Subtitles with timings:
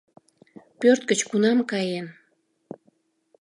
[0.79, 2.07] Пӧрт гыч кунам каен?